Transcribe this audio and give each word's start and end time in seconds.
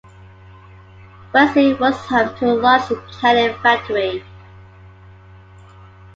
West 1.31 1.55
Lee 1.55 1.75
was 1.75 1.95
home 2.07 2.35
to 2.39 2.51
a 2.53 2.53
large 2.53 2.89
canning 3.19 3.53
factory. 3.61 4.23